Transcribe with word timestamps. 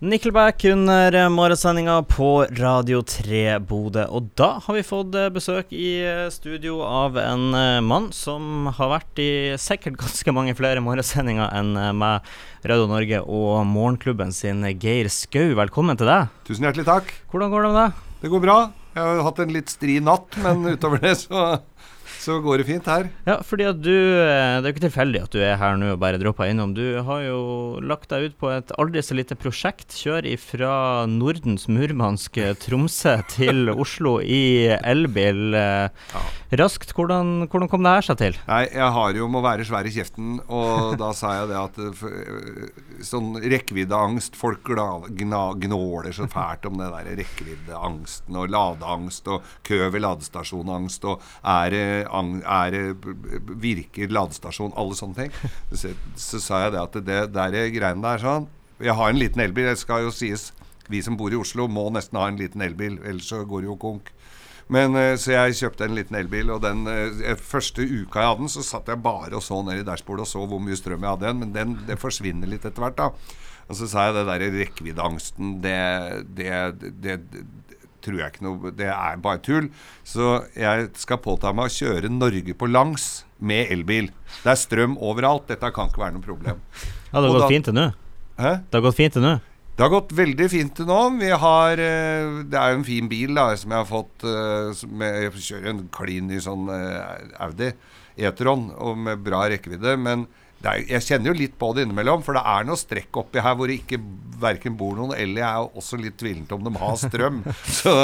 Nickelback 0.00 0.64
under 0.64 1.28
morgensendinga 1.28 2.02
på 2.02 2.46
Radio 2.50 3.00
3 3.02 3.58
Bodø. 3.58 4.04
Og 4.14 4.28
da 4.38 4.60
har 4.62 4.76
vi 4.76 4.84
fått 4.86 5.16
eh, 5.18 5.26
besøk 5.34 5.72
i 5.74 5.88
eh, 6.06 6.28
studio 6.30 6.76
av 6.86 7.18
en 7.18 7.48
eh, 7.58 7.80
mann 7.82 8.06
som 8.14 8.68
har 8.76 8.92
vært 8.92 9.18
i 9.18 9.32
sikkert 9.58 9.98
ganske 10.04 10.34
mange 10.36 10.54
flere 10.54 10.78
morgensendinger 10.86 11.50
enn 11.50 11.74
meg, 11.98 12.30
Radio 12.62 12.86
Norge 12.86 13.24
og 13.26 13.66
Morgenklubben 13.66 14.30
sin 14.30 14.62
Geir 14.78 15.10
Skau. 15.10 15.56
Velkommen 15.58 15.98
til 15.98 16.12
deg. 16.12 16.30
Tusen 16.46 16.68
hjertelig 16.68 16.86
takk. 16.86 17.10
Hvordan 17.34 17.50
går 17.50 17.66
det 17.66 17.72
med 17.74 17.80
deg? 17.82 18.06
Det 18.22 18.30
går 18.36 18.46
bra. 18.46 18.58
Jeg 18.94 19.02
har 19.02 19.26
hatt 19.26 19.42
en 19.42 19.56
litt 19.58 19.74
stri 19.74 19.98
natt, 19.98 20.38
men 20.46 20.76
utover 20.76 21.02
det 21.02 21.16
så 21.24 21.48
så 22.28 22.38
går 22.44 22.60
det 22.60 22.68
fint 22.68 22.88
her. 22.90 23.08
Ja, 23.28 23.38
fordi 23.46 23.66
at 23.68 23.80
du 23.80 23.94
eh, 23.94 24.58
Det 24.58 24.66
er 24.66 24.68
jo 24.68 24.74
ikke 24.74 24.86
tilfeldig 24.86 25.22
at 25.24 25.34
du 25.34 25.40
er 25.42 25.58
her 25.60 25.78
nå 25.80 25.94
og 25.94 26.02
bare 26.02 26.20
dropper 26.20 26.50
innom. 26.50 26.74
Du 26.76 27.00
har 27.04 27.22
jo 27.24 27.40
lagt 27.80 28.10
deg 28.12 28.28
ut 28.28 28.38
på 28.40 28.52
et 28.52 28.72
aldri 28.80 29.02
så 29.04 29.16
lite 29.16 29.38
prosjekt. 29.38 29.96
Kjør 29.96 30.28
ifra 30.28 30.72
Nordens 31.10 31.68
Murmansk, 31.72 32.40
Tromsø, 32.62 33.18
til 33.32 33.70
Oslo 33.82 34.18
i 34.20 34.68
elbil. 34.78 35.56
Eh, 35.56 36.12
ja. 36.14 36.26
Raskt, 36.58 36.94
hvordan, 36.96 37.46
hvordan, 37.50 37.68
kom 37.68 37.84
det 37.84 37.90
her 37.92 38.06
seg 38.06 38.20
til? 38.22 38.36
Nei, 38.48 38.62
jeg 38.72 38.92
har 38.96 39.16
jo 39.18 39.26
må 39.28 39.42
være 39.44 39.66
svær 39.68 39.84
i 39.84 39.92
kjeften, 39.92 40.38
og 40.48 40.94
da 41.02 41.10
sa 41.16 41.34
jeg 41.42 41.50
det 41.50 41.58
at 41.60 41.80
eh, 41.84 43.02
sånn 43.04 43.36
rekkeviddeangst 43.42 44.36
Folk 44.38 44.64
gnåler 44.68 46.14
så 46.14 46.28
fælt 46.30 46.64
om 46.68 46.78
det 46.80 46.88
der 46.92 47.20
rekkeviddeangsten 47.20 48.38
og 48.38 48.52
ladeangst 48.52 49.28
og 49.32 49.44
kø 49.66 49.80
ved 49.92 50.02
ladestasjonangst 50.04 51.04
og 51.08 51.24
er 51.42 51.74
det 51.74 51.84
er, 52.42 52.76
virker 53.62 54.12
ladestasjon, 54.12 54.74
alle 54.78 54.98
sånne 54.98 55.24
ting. 55.24 55.32
Så, 55.78 55.92
så, 56.16 56.40
sa 56.42 56.62
jeg 56.64 56.74
det 56.74 56.84
at 56.84 57.00
det 57.06 57.18
der 57.34 57.58
greiene 57.74 58.02
der 58.02 58.22
sånn 58.22 58.46
Jeg 58.80 58.94
har 58.96 59.10
en 59.10 59.18
liten 59.20 59.42
elbil, 59.42 59.68
det 59.68 59.80
skal 59.80 60.06
jo 60.06 60.12
sies. 60.14 60.52
Vi 60.88 61.02
som 61.04 61.18
bor 61.18 61.32
i 61.32 61.38
Oslo 61.38 61.66
må 61.68 61.88
nesten 61.92 62.18
ha 62.20 62.28
en 62.30 62.38
liten 62.40 62.62
elbil, 62.64 63.00
ellers 63.04 63.28
så 63.28 63.42
går 63.44 63.64
det 63.64 63.70
jo 63.72 63.80
konk. 63.80 64.12
Men, 64.72 64.96
eh, 65.00 65.16
så 65.16 65.32
jeg 65.32 65.56
kjøpte 65.62 65.86
en 65.86 65.96
liten 65.96 66.16
elbil, 66.18 66.50
og 66.52 66.62
den 66.64 66.84
eh, 66.92 67.36
første 67.40 67.84
uka 67.84 68.20
jeg 68.20 68.30
hadde 68.30 68.42
den, 68.44 68.52
så 68.52 68.64
satt 68.64 68.90
jeg 68.92 69.00
bare 69.04 69.36
og 69.38 69.44
så 69.44 69.62
ned 69.64 69.80
i 69.80 69.86
dashbordet 69.86 70.26
og 70.26 70.30
så 70.30 70.44
hvor 70.44 70.60
mye 70.60 70.76
strøm 70.76 71.04
jeg 71.04 71.14
hadde 71.14 71.28
igjen. 71.28 71.40
Men 71.42 71.54
den, 71.54 71.76
det 71.88 72.00
forsvinner 72.00 72.50
litt 72.50 72.66
etter 72.68 72.84
hvert, 72.84 72.98
da. 73.00 73.38
Og 73.68 73.76
så 73.76 73.88
sa 73.88 74.08
jeg 74.08 74.16
det 74.16 74.26
der 74.28 74.44
rekkeviddeangsten, 74.58 75.56
det, 75.64 75.78
det, 76.36 76.52
det, 77.04 77.16
tror 78.04 78.20
jeg 78.20 78.32
ikke 78.32 78.46
noe 78.46 78.72
Det 78.76 78.88
er 78.92 79.20
bare 79.22 79.40
tull. 79.44 79.68
Så 80.06 80.42
jeg 80.58 80.90
skal 81.00 81.20
påta 81.24 81.52
meg 81.56 81.68
å 81.68 81.74
kjøre 81.74 82.10
Norge 82.12 82.54
på 82.58 82.70
langs 82.70 83.08
med 83.38 83.72
elbil. 83.74 84.10
Det 84.42 84.52
er 84.54 84.58
strøm 84.60 84.96
overalt. 84.98 85.48
Dette 85.50 85.72
kan 85.74 85.90
ikke 85.90 86.04
være 86.04 86.16
noe 86.16 86.24
problem. 86.24 86.64
Ja, 87.12 87.20
det 87.20 87.28
har 87.28 87.36
gått 87.38 87.54
fint 87.54 87.68
til 87.70 87.78
nå? 87.78 87.86
Hæ? 88.38 88.56
Det 88.68 88.78
har 88.78 88.86
gått 88.86 88.98
fint 88.98 89.16
til 89.18 89.24
nå? 89.24 89.36
Det 89.78 89.84
har 89.86 89.92
gått 89.94 90.10
veldig 90.18 90.48
fint 90.50 90.74
til 90.74 90.88
nå. 90.90 90.98
Vi 91.20 91.30
har 91.44 91.78
eh, 91.78 92.42
Det 92.50 92.58
er 92.58 92.72
jo 92.72 92.80
en 92.80 92.88
fin 92.88 93.10
bil 93.10 93.38
da 93.38 93.52
som 93.58 93.70
jeg 93.74 93.78
har 93.78 93.88
fått 93.88 94.26
som 94.74 95.06
Jeg 95.06 95.30
kjører 95.36 95.70
en 95.70 95.86
klin 95.94 96.26
ny 96.30 96.40
sånn 96.42 96.66
eh, 96.74 97.38
Audi 97.46 97.70
E-tron 98.18 98.72
med 99.04 99.22
bra 99.22 99.44
rekkevidde. 99.52 99.94
Men 100.02 100.26
er, 100.66 100.82
jeg 100.88 101.04
kjenner 101.06 101.30
jo 101.30 101.38
litt 101.38 101.54
på 101.58 101.70
det 101.76 101.86
innimellom, 101.86 102.24
for 102.26 102.34
det 102.34 102.42
er 102.42 102.66
noe 102.66 102.78
strekk 102.78 103.20
oppi 103.22 103.42
her 103.44 103.54
hvor 103.54 103.70
det 103.70 103.78
ikke 103.78 104.00
verken 104.40 104.76
bor 104.78 104.96
noen, 104.98 105.14
eller 105.16 105.42
jeg 105.42 105.48
er 105.48 105.80
også 105.82 106.00
litt 106.00 106.18
tvilende 106.20 106.54
om 106.56 106.66
de 106.66 106.74
har 106.78 106.98
strøm. 107.00 107.42
Så 107.80 107.94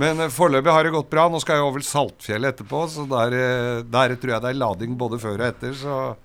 men 0.00 0.20
eh, 0.20 0.32
foreløpig 0.32 0.72
har 0.72 0.86
det 0.86 0.92
gått 0.94 1.08
bra. 1.12 1.26
Nå 1.32 1.40
skal 1.42 1.58
jeg 1.58 1.66
over 1.66 1.84
Saltfjellet 1.84 2.54
etterpå, 2.54 2.82
så 2.92 3.06
der, 3.08 3.36
eh, 3.36 3.80
der, 3.88 4.14
tror 4.20 4.34
jeg 4.34 4.44
det 4.44 4.50
er 4.52 4.58
lading 4.60 4.96
både 5.00 5.18
før 5.22 5.38
og 5.38 5.46
etter. 5.48 5.76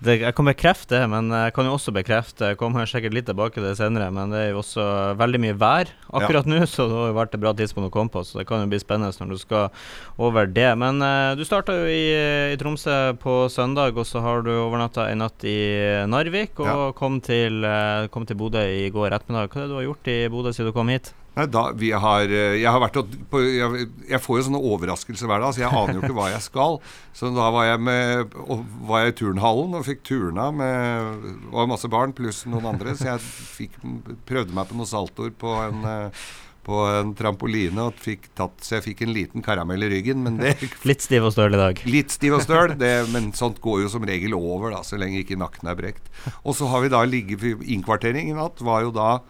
Det, 0.03 0.17
jeg 0.25 0.35
kan 0.37 0.49
bekrefte 0.51 0.97
det, 0.97 1.09
men 1.11 1.31
jeg 1.31 1.55
kan 1.55 1.67
jo 1.67 1.75
også 1.77 1.93
bekrefte 1.95 2.51
Jeg 2.51 2.59
kommer 2.59 2.89
sikkert 2.89 3.15
litt 3.15 3.27
tilbake 3.29 3.55
til 3.55 3.65
det 3.65 3.77
senere, 3.79 4.09
men 4.13 4.33
det 4.33 4.41
er 4.41 4.49
jo 4.51 4.61
også 4.61 4.85
veldig 5.19 5.41
mye 5.45 5.57
vær 5.59 5.91
akkurat 6.11 6.47
ja. 6.47 6.51
nå, 6.51 6.65
så 6.67 6.87
det 6.89 6.97
har 6.97 7.15
vært 7.15 7.37
et 7.37 7.43
bra 7.43 7.53
tidspunkt 7.55 7.91
å 7.91 7.93
komme 7.93 8.13
på. 8.13 8.25
Så 8.27 8.41
det 8.41 8.47
kan 8.49 8.63
jo 8.63 8.69
bli 8.71 8.81
spennende 8.81 9.15
når 9.21 9.35
du 9.35 9.41
skal 9.41 9.69
over 10.21 10.49
det. 10.51 10.67
Men 10.81 10.99
uh, 11.03 11.31
du 11.39 11.45
starta 11.47 11.77
jo 11.77 11.87
i, 11.87 12.03
i, 12.51 12.59
Tromsø 12.59 12.97
på 13.21 13.37
søndag, 13.53 13.95
og 13.95 14.07
så 14.07 14.23
har 14.23 14.43
du 14.45 14.51
overnatta 14.57 15.07
en 15.11 15.23
natt 15.23 15.47
i 15.47 15.57
Narvik, 16.11 16.59
og 16.59 16.67
ja. 16.67 16.91
kom 16.97 17.21
til, 17.23 17.63
uh, 17.63 18.25
til 18.27 18.39
Bodø 18.39 18.65
i 18.67 18.89
går 18.93 19.15
ettermiddag. 19.15 19.51
Hva 19.51 19.63
er 19.63 19.67
det 19.67 19.71
du 19.71 19.79
har 19.79 19.89
gjort 19.89 20.11
i 20.11 20.19
Bodø 20.33 20.55
siden 20.55 20.71
du 20.71 20.75
kom 20.75 20.91
hit? 20.91 21.13
Nei, 21.31 21.45
da, 21.47 21.61
vi 21.79 21.93
har, 21.95 22.27
eh, 22.27 22.57
jeg, 22.59 22.67
har 22.67 22.83
på, 23.31 23.39
jeg, 23.39 23.85
jeg, 24.09 24.19
får 24.19 24.37
jo 24.37 24.43
sånne 24.49 24.59
overraskelser 24.67 25.29
hver 25.31 25.39
dag, 25.39 25.53
så 25.55 25.63
jeg 25.63 25.71
aner 25.71 25.95
jo 25.95 26.03
ikke 26.03 26.17
hva 26.17 26.27
jeg 26.33 26.43
skal. 26.43 26.75
Så 27.15 27.31
da 27.31 27.47
var 27.55 27.69
jeg, 27.69 27.79
med, 27.87 28.35
var 28.89 29.05
jeg 29.05 29.13
i 29.13 29.17
turnhallen 29.21 29.77
og 29.79 29.87
fikk 29.87 30.03
turna 30.11 30.49
med 30.51 31.31
var 31.53 31.71
masse 31.71 31.87
barn 31.91 32.11
pluss 32.17 32.43
noen 32.51 32.67
andre. 32.73 32.97
Så 32.99 33.13
jeg 33.13 33.23
fikk, 33.23 33.79
prøvde 34.27 34.57
meg 34.57 34.67
på 34.67 34.75
noen 34.75 34.91
saltoer 34.91 35.31
på 35.31 35.55
en, 35.63 35.87
eh, 35.87 36.27
på 36.67 36.83
en 36.99 37.15
trampoline 37.17 37.87
og 37.87 38.03
fikk 38.03 38.27
tatt, 38.35 38.59
så 38.59 38.77
jeg 38.77 38.89
fikk 38.91 39.07
en 39.07 39.15
liten 39.15 39.47
karamell 39.47 39.87
i 39.87 39.93
ryggen. 39.95 40.27
Men 40.27 40.43
det, 40.43 40.57
litt 40.89 41.07
stiv 41.07 41.31
og 41.31 41.35
støl 41.37 41.55
i 41.55 41.63
dag? 41.63 41.79
Litt 41.87 42.11
stiv 42.11 42.41
og 42.41 42.43
støl, 42.43 42.75
det, 42.75 42.95
men 43.15 43.31
sånt 43.39 43.63
går 43.63 43.85
jo 43.85 43.95
som 43.95 44.03
regel 44.03 44.35
over, 44.35 44.75
da, 44.75 44.83
så 44.83 44.99
lenge 44.99 45.23
ikke 45.23 45.39
nakken 45.39 45.71
er 45.71 45.79
brekt. 45.79 46.11
Og 46.43 46.59
så 46.59 46.67
har 46.75 46.83
vi 46.83 46.91
da 46.91 47.05
ligget 47.07 47.63
Innkvartering 47.63 48.33
i 48.33 48.35
natt 48.35 48.59
var 48.59 48.83
jo 48.83 48.91
da 48.91 49.21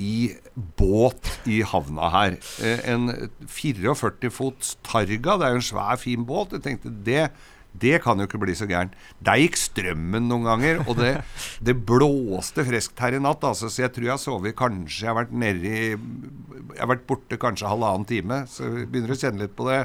i 0.00 0.34
båt 0.78 1.32
i 1.46 1.62
havna 1.66 2.10
her. 2.14 2.38
Eh, 2.62 2.84
en 2.90 3.30
44 3.46 4.30
fots 4.34 4.76
Targa, 4.86 5.38
det 5.38 5.46
er 5.46 5.56
jo 5.56 5.60
en 5.62 5.68
svær, 5.70 5.98
fin 6.00 6.24
båt. 6.26 6.56
Jeg 6.56 6.64
tenkte 6.64 6.92
det, 7.06 7.28
det 7.74 8.00
kan 8.04 8.18
jo 8.18 8.26
ikke 8.28 8.40
bli 8.42 8.54
så 8.58 8.68
gærent. 8.70 8.94
Der 9.24 9.40
gikk 9.42 9.58
strømmen 9.58 10.28
noen 10.30 10.46
ganger, 10.46 10.82
og 10.86 10.98
det, 11.00 11.14
det 11.64 11.76
blåste 11.86 12.66
friskt 12.66 13.00
her 13.02 13.16
i 13.16 13.22
natt. 13.22 13.46
Altså, 13.46 13.70
så 13.70 13.86
jeg 13.86 13.94
tror 13.94 14.08
jeg 14.08 14.14
har 14.14 14.22
sovet 14.22 14.58
kanskje 14.58 15.06
Jeg 15.06 15.10
har 15.10 15.18
vært 15.22 15.34
nedi 15.34 15.74
Jeg 15.94 16.78
har 16.80 16.90
vært 16.90 17.08
borte 17.10 17.40
kanskje 17.40 17.70
halvannen 17.70 18.06
time, 18.08 18.44
så 18.50 18.68
jeg 18.68 18.88
begynner 18.92 19.14
å 19.14 19.20
kjenne 19.20 19.46
litt 19.46 19.58
på 19.58 19.68
det. 19.70 19.82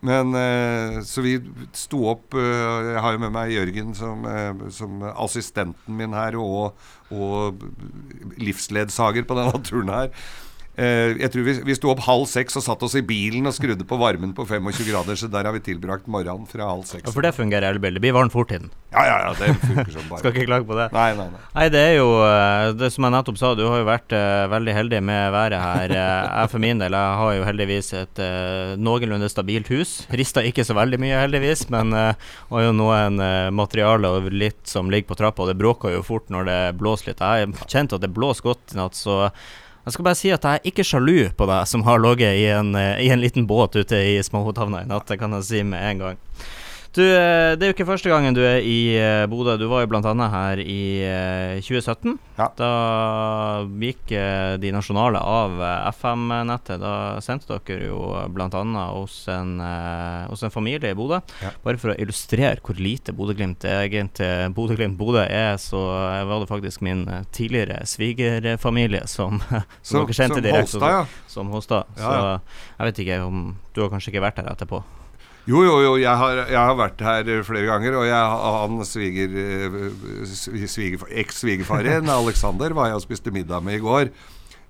Men 0.00 0.34
uh, 0.34 1.00
Så 1.02 1.24
vi 1.24 1.34
sto 1.74 2.04
opp 2.12 2.36
uh, 2.38 2.92
Jeg 2.92 3.02
har 3.02 3.16
jo 3.16 3.22
med 3.24 3.34
meg 3.34 3.54
Jørgen 3.56 3.94
som, 3.98 4.22
uh, 4.22 4.68
som 4.74 5.02
assistenten 5.10 5.96
min 5.98 6.14
her, 6.14 6.38
og, 6.38 6.78
og 7.10 7.64
livsledsager 8.38 9.26
på 9.26 9.38
denne 9.38 9.62
turen 9.66 9.90
her. 9.90 10.12
Eh, 10.78 11.16
jeg 11.18 11.32
tror 11.34 11.42
vi, 11.42 11.54
vi 11.66 11.74
sto 11.74 11.90
opp 11.90 12.04
halv 12.06 12.28
seks 12.30 12.54
og 12.60 12.62
satt 12.62 12.82
oss 12.86 12.94
i 12.98 13.02
bilen 13.02 13.50
og 13.50 13.54
skrudde 13.56 13.82
på 13.88 13.96
varmen 13.98 14.30
på 14.36 14.44
25 14.46 14.86
grader. 14.86 15.18
Så 15.18 15.26
der 15.32 15.48
har 15.48 15.56
vi 15.56 15.62
tilbrakt 15.66 16.06
morgenen 16.06 16.46
fra 16.46 16.68
halv 16.70 16.84
seks. 16.86 17.08
Ja, 17.08 17.14
for 17.14 17.26
det 17.26 17.34
fungerer 17.34 17.66
elbil? 17.72 17.98
Det 17.98 18.04
blir 18.04 18.14
varmt 18.14 18.34
fort 18.34 18.54
i 18.54 18.60
den? 18.62 18.70
Ja, 18.92 19.02
ja, 19.08 19.16
ja, 19.26 19.32
det 19.40 19.56
funker 19.58 19.90
som 19.96 20.06
bare 20.08 20.20
Skal 20.22 20.36
ikke 20.36 20.46
klage 20.46 20.68
på 20.68 20.78
det. 20.78 20.86
Nei, 20.94 21.08
nei, 21.18 21.26
nei. 21.32 21.42
nei, 21.56 21.66
det 21.74 21.82
er 21.82 21.94
jo 21.98 22.06
eh, 22.22 22.68
det 22.78 22.92
som 22.94 23.08
jeg 23.08 23.16
nettopp 23.16 23.40
sa, 23.40 23.52
du 23.58 23.64
har 23.66 23.82
jo 23.82 23.88
vært 23.88 24.14
uh, 24.14 24.46
veldig 24.54 24.76
heldig 24.78 25.02
med 25.10 25.34
været 25.34 25.58
her. 25.64 25.96
jeg 25.98 26.52
for 26.54 26.62
min 26.62 26.80
del 26.80 26.96
jeg 26.96 27.20
har 27.22 27.34
jo 27.36 27.46
heldigvis 27.50 27.92
et 27.98 28.22
uh, 28.22 28.78
noenlunde 28.78 29.28
stabilt 29.32 29.74
hus. 29.74 29.98
Rista 30.14 30.46
ikke 30.46 30.64
så 30.64 30.78
veldig 30.78 31.02
mye, 31.02 31.18
heldigvis, 31.26 31.66
men 31.74 31.90
uh, 31.96 32.30
har 32.54 32.68
jo 32.68 32.74
noen 32.78 33.18
uh, 33.18 33.50
materiale 33.50 34.14
og 34.14 34.30
litt 34.30 34.62
som 34.68 34.92
ligger 34.94 35.10
på 35.10 35.18
trappa, 35.24 35.42
og 35.42 35.50
det 35.50 35.58
bråker 35.58 35.98
jo 35.98 36.06
fort 36.06 36.30
når 36.30 36.48
det 36.48 36.60
blåser 36.78 37.10
litt. 37.10 37.24
Jeg 37.24 37.50
har 37.50 37.72
kjent 37.72 37.98
at 37.98 38.04
det 38.04 38.14
blåser 38.14 38.46
godt 38.46 38.76
i 38.76 38.78
natt, 38.78 38.98
så 38.98 39.24
jeg 39.88 39.96
skal 39.96 40.04
bare 40.04 40.18
si 40.18 40.28
at 40.34 40.44
jeg 40.44 40.60
er 40.60 40.68
ikke 40.68 40.84
sjalu 40.84 41.30
på 41.32 41.46
deg 41.48 41.68
som 41.70 41.84
har 41.86 42.00
ligget 42.02 42.36
i, 42.36 42.44
eh, 42.52 42.98
i, 43.00 43.08
en 43.08 43.22
liten 43.22 43.46
båt 43.48 43.78
ute 43.78 43.96
i 43.96 44.18
Småhothavna 44.20 44.82
i 44.84 44.88
natt. 44.90 45.08
Det 45.08 45.16
kan 45.20 45.32
jeg 45.38 45.46
si 45.48 45.62
med 45.64 45.80
en 45.80 46.02
gang. 46.02 46.18
Du, 46.98 47.04
eh, 47.04 47.54
det 47.54 47.62
er 47.62 47.70
jo 47.70 47.74
ikke 47.76 47.86
første 47.86 48.10
gangen 48.10 48.34
du 48.34 48.40
er 48.42 48.64
i 48.66 48.96
eh, 48.98 49.22
Bodø. 49.30 49.52
Du 49.60 49.68
var 49.70 49.84
jo 49.84 49.90
bl.a. 49.92 50.00
her 50.32 50.58
i 50.58 50.80
2017. 51.62 52.16
Ja. 52.38 52.48
Da 52.58 52.70
gikk 53.78 54.10
de 54.58 54.72
nasjonale 54.74 55.20
av 55.22 55.60
FM-nettet. 55.92 56.82
Da 56.82 56.94
sendte 57.22 57.60
dere 57.68 57.92
jo 57.92 58.00
bl.a. 58.34 58.64
Hos, 58.96 59.20
en, 59.30 59.54
hos 60.26 60.42
en 60.42 60.54
familie 60.54 60.90
i 60.90 60.98
Bodø. 60.98 61.20
Ja. 61.44 61.54
Bare 61.62 61.78
for 61.78 61.94
å 61.94 61.98
illustrere 62.02 62.58
hvor 62.66 62.82
lite 62.82 63.14
Bodø-Glimt 63.14 63.68
egentlig 63.68 64.50
Bodø-Glimt-Bodø 64.58 65.22
er, 65.22 65.54
så 65.62 65.84
var 66.26 66.42
det 66.42 66.50
faktisk 66.50 66.82
min 66.82 67.06
tidligere 67.34 67.84
svigerfamilie 67.86 69.06
som, 69.06 69.38
som, 69.46 69.62
som 69.86 70.02
dere 70.02 70.18
sendte 70.18 70.42
direkte. 70.42 70.74
Som 70.74 70.82
hosta, 70.82 70.94
ja. 70.96 71.30
Som 71.30 71.54
hosta. 71.54 71.82
Så 71.98 72.20
jeg 72.78 72.90
vet 72.90 73.04
ikke 73.06 73.24
om 73.28 73.50
Du 73.74 73.84
har 73.84 73.92
kanskje 73.94 74.16
ikke 74.16 74.26
vært 74.26 74.42
her 74.42 74.50
etterpå? 74.56 74.82
Jo, 75.48 75.62
jo, 75.64 75.76
jo. 75.80 75.92
Jeg 75.96 76.12
har, 76.20 76.42
jeg 76.44 76.60
har, 76.60 76.74
vært 76.76 77.04
her 77.04 77.28
flere 77.46 77.68
ganger. 77.70 78.00
Og 78.02 78.08
jeg, 78.08 78.40
han 78.44 78.80
sviger, 78.84 79.38
sviger 80.68 81.06
eks-svigerfaren, 81.24 82.10
Alexander, 82.12 82.74
var 82.76 82.90
jeg 82.90 83.00
og 83.00 83.06
spiste 83.06 83.32
middag 83.34 83.64
med 83.64 83.78
i 83.78 83.84
går. 83.84 84.12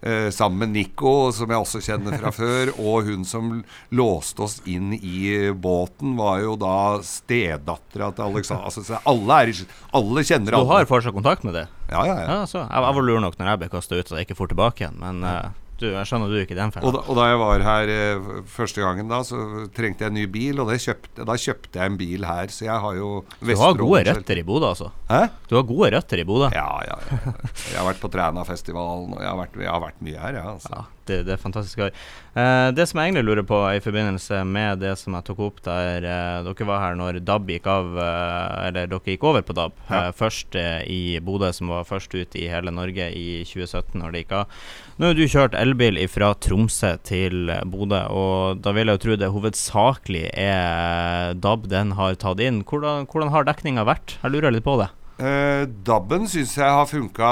Eh, 0.01 0.31
sammen 0.31 0.59
med 0.59 0.69
Nico, 0.69 1.33
som 1.35 1.51
jeg 1.51 1.59
også 1.59 1.81
kjenner 1.83 2.15
fra 2.21 2.31
før. 2.31 2.71
Og 2.79 3.09
hun 3.11 3.27
som 3.27 3.51
låste 3.91 4.45
oss 4.47 4.61
inn 4.71 4.93
i 4.95 5.51
båten, 5.51 6.15
var 6.19 6.45
jo 6.45 6.55
da 6.61 6.77
stedattera 7.03 8.13
til 8.15 8.29
Alexander. 8.29 8.71
Altså, 8.71 9.03
alle, 9.03 9.43
er, 9.43 9.65
alle 9.99 10.23
kjenner 10.23 10.55
alle. 10.55 10.69
Du 10.69 10.77
har 10.77 10.91
fortsatt 10.91 11.17
kontakt 11.17 11.47
med 11.49 11.59
det? 11.59 11.67
Ja, 11.91 12.07
ja. 12.07 12.21
ja. 12.23 12.27
ja 12.37 12.43
så, 12.47 12.63
jeg, 12.63 12.85
jeg 12.87 13.01
var 13.01 13.09
lur 13.11 13.25
nok 13.25 13.41
når 13.41 13.51
jeg 13.51 13.63
ble 13.65 13.73
kasta 13.75 13.99
ut, 13.99 14.07
så 14.07 14.21
jeg 14.21 14.29
ikke 14.29 14.39
får 14.39 14.55
tilbake 14.55 14.85
igjen. 14.85 15.03
Men 15.03 15.27
uh, 15.27 15.51
Du, 15.79 15.87
jeg 15.87 16.11
skjønner 16.11 16.33
du 16.33 16.41
ikke 16.41 16.57
den 16.59 16.73
og, 16.83 16.91
da, 16.95 17.03
og 17.07 17.15
da 17.15 17.27
jeg 17.31 17.39
var 17.39 17.63
her 17.63 17.93
eh, 17.93 18.29
første 18.51 18.83
gangen, 18.83 19.07
da, 19.11 19.21
så 19.27 19.69
trengte 19.75 20.05
jeg 20.05 20.11
en 20.11 20.19
ny 20.19 20.27
bil. 20.31 20.59
Og 20.59 20.73
det 20.73 20.81
kjøpte, 20.83 21.27
da 21.29 21.39
kjøpte 21.39 21.79
jeg 21.79 21.93
en 21.93 21.99
bil 22.01 22.27
her, 22.27 22.53
så 22.55 22.67
jeg 22.67 22.85
har 22.85 22.99
jo 22.99 23.13
Du 23.39 23.55
har 23.63 23.79
gode 23.79 24.03
røtter 24.11 24.43
i 24.43 24.47
Bodø, 24.47 24.73
altså? 24.73 24.91
Hæ? 25.11 25.23
Du 25.47 25.55
har 25.61 25.67
gode 25.69 25.93
røtter 25.95 26.23
i 26.23 26.27
Bodø? 26.29 26.51
Ja, 26.55 26.69
ja, 26.89 27.01
ja. 27.07 27.35
Jeg 27.71 27.79
har 27.79 27.91
vært 27.93 28.03
på 28.03 28.11
Trænafestivalen, 28.13 29.15
og 29.15 29.23
jeg 29.23 29.31
har, 29.31 29.43
vært, 29.45 29.59
jeg 29.63 29.73
har 29.73 29.85
vært 29.87 30.07
mye 30.09 30.23
her, 30.27 30.41
ja, 30.43 30.47
altså. 30.57 30.75
ja 30.75 30.87
det, 31.09 31.23
det, 31.27 31.35
er 31.35 31.41
fantastisk. 31.41 31.81
Eh, 31.83 32.69
det 32.77 32.87
som 32.89 33.01
jeg 33.01 33.11
egentlig 33.11 33.25
lurer 33.27 33.47
på 33.49 33.59
i 33.73 33.83
forbindelse 33.85 34.43
med 34.49 34.83
det 34.83 34.95
som 35.01 35.17
jeg 35.17 35.27
tok 35.29 35.41
opp 35.49 35.63
der 35.67 36.05
eh, 36.05 36.41
dere 36.47 36.69
var 36.69 36.85
her 36.85 36.99
når 36.99 37.21
DAB 37.27 37.55
gikk 37.55 37.71
av, 37.73 37.95
eh, 38.03 38.67
eller 38.69 38.91
dere 38.91 39.15
gikk 39.15 39.27
over 39.31 39.47
på 39.47 39.57
DAB, 39.57 39.81
ja. 39.89 40.03
Eh, 40.09 40.13
først 40.19 40.59
eh, 40.59 40.83
i 40.91 41.01
Bodø, 41.25 41.51
som 41.57 41.73
var 41.73 41.89
først 41.89 42.15
ut 42.15 42.39
i 42.39 42.49
hele 42.51 42.75
Norge 42.75 43.11
i 43.15 43.29
2017 43.49 43.99
når 44.03 44.15
det 44.15 44.25
gikk 44.25 44.37
av. 44.43 44.61
Nå 44.99 45.13
har 45.13 45.15
du 45.15 45.29
kjørt 45.31 45.55
elbil 45.55 45.95
fra 46.11 46.33
Tromsø 46.43 46.97
til 47.07 47.53
Bodø, 47.71 48.01
og 48.11 48.65
da 48.65 48.73
vil 48.75 48.91
jeg 48.91 48.99
jo 48.99 49.03
tro 49.05 49.19
det 49.21 49.29
hovedsakelig 49.31 50.25
er 50.35 51.37
DAB 51.39 51.69
den 51.71 51.93
har 51.95 52.17
tatt 52.19 52.43
inn. 52.43 52.65
Hvordan, 52.67 53.07
hvordan 53.07 53.31
har 53.31 53.47
dekninga 53.47 53.85
vært? 53.87 54.17
Jeg 54.25 54.35
lurer 54.35 54.51
litt 54.57 54.67
på 54.67 54.75
det. 54.81 54.89
Eh, 55.23 55.65
DAB-en 55.87 56.27
syns 56.31 56.57
jeg 56.59 56.67
har 56.67 56.91
funka 56.91 57.31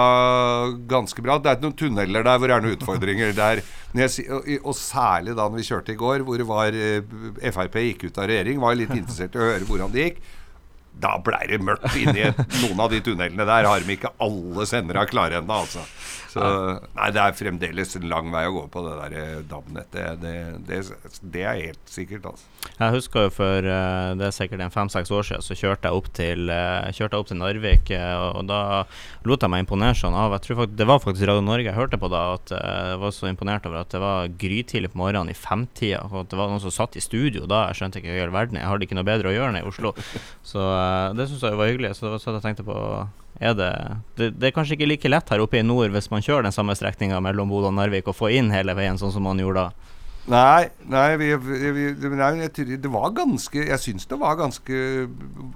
ganske 0.90 1.26
bra. 1.26 1.40
Det 1.42 1.56
er 1.56 1.60
noen 1.66 1.74
tunneler 1.78 2.22
der 2.26 2.38
hvor 2.38 2.50
det 2.50 2.54
er 2.54 2.64
noen 2.64 2.78
utfordringer. 2.78 3.34
Der, 3.34 3.64
jeg, 3.98 4.28
og, 4.30 4.48
og, 4.60 4.72
særlig 4.78 5.34
da 5.34 5.46
når 5.50 5.58
vi 5.58 5.66
kjørte 5.66 5.94
i 5.94 6.00
går, 6.00 6.22
hvor 6.26 6.46
var 6.48 6.78
eh, 6.78 7.50
Frp 7.50 7.82
gikk 7.82 8.08
ut 8.08 8.22
av 8.22 8.30
regjering, 8.30 8.62
var 8.62 8.78
litt 8.78 8.94
interessert 8.94 9.34
i 9.34 9.42
å 9.42 9.50
høre 9.50 9.66
hvordan 9.66 9.94
det 9.94 10.06
gikk. 10.06 10.26
Da 11.02 11.16
blei 11.20 11.44
det 11.50 11.60
mørkt 11.64 11.96
inni 11.98 12.30
noen 12.62 12.80
av 12.80 12.92
de 12.92 13.02
tunnelene 13.04 13.48
der. 13.48 13.68
Har 13.68 13.84
de 13.84 13.96
ikke 13.96 14.14
alle 14.22 14.68
sendere 14.68 15.06
klare 15.10 15.42
ennå, 15.42 15.64
altså. 15.66 15.84
Så 16.36 16.44
nei, 16.96 17.08
det 17.14 17.22
er 17.22 17.36
fremdeles 17.36 17.96
en 17.96 18.06
lang 18.10 18.28
vei 18.32 18.42
å 18.48 18.52
gå 18.58 18.64
på 18.72 18.82
det 18.84 18.94
der 18.98 19.14
eh, 19.16 19.38
DAB-nettet. 19.48 20.20
Det, 20.20 20.34
det, 20.68 20.80
det, 21.22 21.44
er 21.48 21.60
helt 21.70 21.92
sikkert, 21.92 22.28
altså. 22.32 22.50
Jeg 22.76 22.92
husker 22.96 23.26
jo 23.26 23.32
for 23.32 23.68
eh, 23.72 24.10
det 24.18 24.26
er 24.26 24.34
sikkert 24.36 24.64
en 24.66 24.74
fem-seks 24.74 25.12
år 25.16 25.24
siden, 25.28 25.46
så 25.46 25.56
kjørte 25.56 25.88
jeg 25.88 26.00
opp 26.00 26.10
til, 26.16 26.50
eh, 26.52 26.90
kjørte 26.96 27.20
opp 27.20 27.30
til 27.30 27.40
Narvik, 27.40 27.92
og, 27.96 28.40
og 28.42 28.50
da 28.50 28.60
lot 29.28 29.46
jeg 29.46 29.52
meg 29.52 29.64
imponere 29.64 29.96
sånn 29.96 30.16
av 30.16 30.34
Jeg 30.36 30.44
tror 30.44 30.60
faktisk, 30.60 30.76
Det 30.78 30.88
var 30.90 31.00
faktisk 31.02 31.30
Radio 31.30 31.46
Norge 31.46 31.70
jeg 31.70 31.78
hørte 31.78 32.00
på 32.00 32.10
da, 32.12 32.22
at 32.36 32.52
jeg 32.52 33.00
var 33.00 33.14
så 33.16 33.30
imponert 33.30 33.68
over 33.70 33.80
at 33.80 33.94
det 33.94 34.02
var 34.02 34.36
grytidlig 34.44 34.92
på 34.92 35.00
morgenen 35.00 35.32
i 35.32 35.38
femtida, 35.38 36.04
og 36.10 36.24
at 36.24 36.34
det 36.34 36.40
var 36.40 36.52
noen 36.52 36.62
som 36.62 36.74
satt 36.74 36.98
i 37.00 37.04
studio 37.04 37.48
da. 37.48 37.66
Jeg 37.70 37.80
skjønte 37.80 38.02
ikke 38.02 38.12
hva 38.12 38.20
i 38.20 38.26
all 38.26 38.36
verden, 38.36 38.60
jeg 38.60 38.68
hadde 38.68 38.88
ikke 38.88 39.00
noe 39.00 39.08
bedre 39.08 39.32
å 39.32 39.36
gjøre 39.36 39.54
enn 39.54 39.62
i 39.62 39.66
Oslo. 39.66 39.94
Så 40.52 40.60
det 41.16 41.28
syns 41.28 41.44
jeg 41.46 41.58
var 41.58 41.70
hyggelig. 41.70 41.94
Så 41.96 42.06
det 42.06 42.14
var 42.14 42.22
sånn 42.24 42.38
jeg 42.38 42.46
tenkte 42.48 42.66
på 42.66 42.76
er 43.36 43.52
det, 43.52 43.72
det, 44.16 44.30
det, 44.40 44.48
er 44.48 44.54
kanskje 44.56 44.78
ikke 44.78 44.88
like 44.88 45.10
lett 45.10 45.28
her 45.28 45.42
oppe 45.44 45.58
i 45.60 45.66
nord 45.66 45.92
hvis 45.92 46.08
man 46.08 46.24
kjører 46.24 46.46
den 46.46 46.56
samme 46.56 46.72
strekninga 46.76 47.18
mellom 47.20 47.50
Bodø 47.52 47.68
og 47.68 47.76
Narvik 47.76 48.08
og 48.08 48.16
få 48.16 48.30
inn 48.32 48.48
hele 48.54 48.72
veien 48.78 48.96
sånn 48.96 49.12
som 49.12 49.26
man 49.28 49.42
gjorde 49.42 49.66
da? 49.66 49.92
Nei, 50.26 50.66
nei, 50.90 51.12
vi, 51.20 51.28
vi, 51.38 51.84
nei 52.18 52.48
det 52.50 52.90
var 52.90 53.12
ganske 53.14 53.60
Jeg 53.62 53.78
syns 53.78 54.08
det 54.10 54.16
var 54.18 54.34
ganske, 54.40 54.78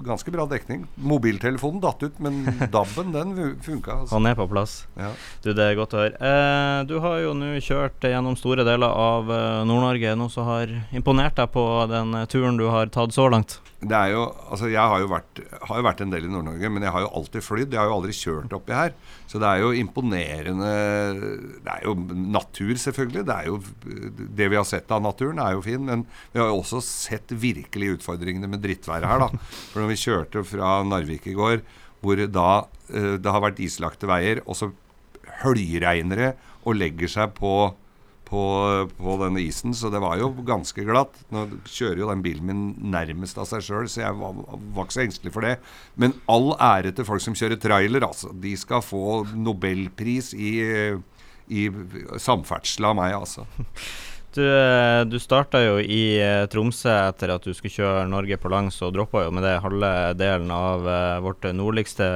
ganske 0.07 0.31
bra 0.31 0.47
dekning. 0.47 0.85
Mobiltelefonen 0.95 1.83
datt 1.83 2.05
ut, 2.05 2.21
men 2.23 2.45
DAB-en 2.75 3.11
den 3.17 3.33
funka. 3.65 4.05
Altså. 4.05 4.15
Han 4.15 4.31
er 4.31 4.39
på 4.39 4.47
plass. 4.53 4.85
Ja. 4.95 5.11
Du, 5.43 5.51
Det 5.59 5.67
er 5.67 5.79
godt 5.79 5.97
å 5.97 6.05
høre. 6.05 6.15
Eh, 6.23 6.77
du 6.87 7.01
har 7.03 7.19
jo 7.25 7.35
nå 7.35 7.57
kjørt 7.67 8.07
gjennom 8.07 8.39
store 8.39 8.63
deler 8.69 8.95
av 8.95 9.27
uh, 9.27 9.41
Nord-Norge. 9.67 10.15
Noe 10.21 10.31
som 10.31 10.47
har 10.47 10.71
imponert 10.95 11.35
deg 11.41 11.51
på 11.51 11.67
den 11.91 12.15
turen 12.31 12.61
du 12.61 12.69
har 12.71 12.95
tatt 12.95 13.17
så 13.17 13.27
langt? 13.33 13.59
Det 13.81 13.97
er 13.97 14.11
jo, 14.13 14.27
altså 14.53 14.69
Jeg 14.69 14.93
har 14.93 15.01
jo 15.01 15.09
vært, 15.09 15.41
har 15.65 15.79
jo 15.79 15.85
vært 15.87 16.01
en 16.05 16.11
del 16.13 16.27
i 16.27 16.31
Nord-Norge, 16.31 16.69
men 16.69 16.85
jeg 16.85 16.93
har 16.93 17.05
jo 17.07 17.13
alltid 17.17 17.45
flydd. 17.47 17.73
Jeg 17.73 17.81
har 17.81 17.89
jo 17.89 17.95
aldri 17.97 18.17
kjørt 18.17 18.53
oppi 18.59 18.77
her. 18.77 18.93
Så 19.31 19.41
det 19.41 19.49
er 19.49 19.63
jo 19.63 19.71
imponerende 19.73 20.73
Det 21.65 21.73
er 21.73 21.87
jo 21.87 21.95
natur, 22.37 22.75
selvfølgelig. 22.85 23.25
Det 23.31 23.39
jo 23.49 23.57
det 24.37 24.51
vi 24.53 24.59
har 24.61 24.69
sett 24.69 24.93
av 24.93 25.01
naturen, 25.05 25.41
er 25.41 25.57
jo 25.57 25.65
fin. 25.65 25.81
Men 25.89 26.05
vi 26.35 26.43
har 26.43 26.53
jo 26.53 26.61
også 26.61 26.83
sett 26.85 27.33
virkelig 27.33 27.97
utfordringene 27.97 28.51
med 28.53 28.61
drittværet 28.67 29.09
her, 29.09 29.25
da. 29.25 29.31
For 29.73 29.81
når 29.81 29.93
vi 29.95 30.01
kjørte 30.05 30.45
fra 30.45 30.75
Narvik 30.85 31.31
i 31.33 31.37
går, 31.39 31.65
hvor 32.05 32.21
da 32.33 32.51
eh, 32.93 33.17
det 33.21 33.33
har 33.33 33.45
vært 33.45 33.65
islagte 33.65 34.09
veier, 34.09 34.45
og 34.45 34.61
så 34.61 34.71
høljregner 35.41 36.21
det 36.21 36.31
og 36.69 36.77
legger 36.77 37.09
seg 37.09 37.33
på 37.39 37.73
på, 38.31 38.43
på, 38.95 39.15
denne 39.21 39.43
isen, 39.43 39.75
så 39.75 39.91
det 39.91 40.01
var 40.03 40.21
jo 40.21 40.31
ganske 40.47 40.85
glatt. 40.87 41.17
Nå 41.35 41.47
kjører 41.67 42.03
jo 42.05 42.11
den 42.13 42.23
bilen 42.25 42.47
min 42.47 42.63
nærmest 42.93 43.41
av 43.41 43.49
seg 43.51 43.65
sjøl, 43.67 43.89
så 43.91 44.05
jeg 44.05 44.19
var, 44.21 44.37
var, 44.47 44.87
ikke 44.87 44.97
så 44.97 45.05
engstelig 45.05 45.35
for 45.35 45.47
det. 45.47 45.57
Men 46.01 46.15
all 46.31 46.53
ære 46.55 46.95
til 46.95 47.09
folk 47.09 47.25
som 47.25 47.37
kjører 47.39 47.59
trailer, 47.61 48.07
altså. 48.07 48.31
De 48.31 48.55
skal 48.59 48.85
få 48.87 49.25
nobelpris 49.35 50.33
i, 50.39 50.53
i 51.51 51.67
samferdsel 52.23 52.91
av 52.93 52.97
meg, 53.01 53.19
altså. 53.19 53.49
Du, 54.31 54.45
eh, 54.47 55.03
du 55.11 55.17
starta 55.19 55.59
jo 55.59 55.79
i 55.83 56.15
eh, 56.23 56.45
Tromsø 56.51 56.93
etter 57.09 57.33
at 57.35 57.43
du 57.43 57.51
skulle 57.51 57.75
kjøre 57.75 58.05
Norge 58.11 58.37
på 58.39 58.51
langs, 58.53 58.77
og 58.87 58.93
droppa 58.95 59.25
jo 59.25 59.33
med 59.35 59.43
det 59.43 59.57
halve 59.65 59.91
delen 60.15 60.53
av 60.55 60.87
uh, 60.87 61.19
vårt 61.25 61.49
nordligste 61.57 62.07